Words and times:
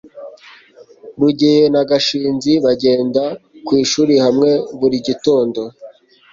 rugeyo 1.19 1.67
na 1.75 1.81
gashinzi 1.89 2.53
bagenda 2.65 3.23
ku 3.65 3.71
ishuri 3.83 4.13
hamwe 4.25 4.49
buri 4.79 4.97
gitondo 5.07 5.61